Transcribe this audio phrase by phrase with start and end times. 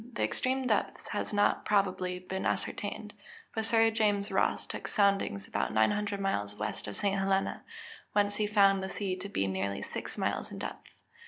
[0.15, 3.13] _The extreme depth has not, probably, been ascertained.
[3.53, 7.19] But Sir James Ross took soundings about 900 miles west of St.
[7.19, 7.61] Helena,
[8.13, 10.95] whence he found the sea to be nearly six miles in depth.